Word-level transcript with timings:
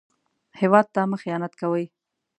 هېواد 0.59 0.85
ته 0.93 1.01
مه 1.09 1.17
خيانت 1.23 1.53
کوئ 1.61 1.83